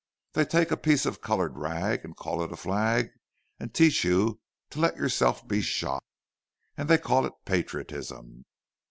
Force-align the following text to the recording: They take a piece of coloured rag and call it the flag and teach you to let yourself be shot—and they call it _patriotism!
They 0.33 0.45
take 0.45 0.71
a 0.71 0.77
piece 0.77 1.05
of 1.05 1.21
coloured 1.21 1.59
rag 1.59 2.03
and 2.03 2.15
call 2.17 2.43
it 2.43 2.47
the 2.47 2.57
flag 2.57 3.11
and 3.59 3.71
teach 3.71 4.03
you 4.03 4.39
to 4.71 4.79
let 4.79 4.97
yourself 4.97 5.47
be 5.47 5.61
shot—and 5.61 6.89
they 6.89 6.97
call 6.97 7.23
it 7.27 7.33
_patriotism! 7.45 8.45